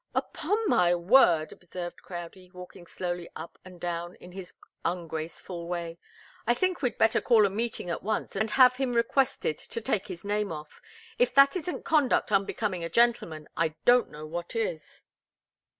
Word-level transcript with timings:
"Upon 0.15 0.67
my 0.67 0.95
word," 0.95 1.51
observed 1.51 2.01
Crowdie, 2.01 2.49
walking 2.53 2.87
slowly 2.87 3.29
up 3.35 3.59
and 3.63 3.79
down 3.79 4.15
in 4.15 4.31
his 4.31 4.55
ungraceful 4.83 5.67
way, 5.67 5.99
"I 6.47 6.55
think 6.55 6.81
we'd 6.81 6.97
better 6.97 7.21
call 7.21 7.45
a 7.45 7.51
meeting 7.51 7.87
at 7.91 8.01
once 8.01 8.35
and 8.35 8.49
have 8.49 8.77
him 8.77 8.93
requested 8.95 9.59
to 9.59 9.79
take 9.79 10.07
his 10.07 10.25
name 10.25 10.51
off. 10.51 10.81
If 11.19 11.35
that 11.35 11.55
isn't 11.55 11.85
conduct 11.85 12.31
unbecoming 12.31 12.83
a 12.83 12.89
gentleman, 12.89 13.47
I 13.55 13.75
don't 13.85 14.09
know 14.09 14.25
what 14.25 14.55
is." 14.55 15.03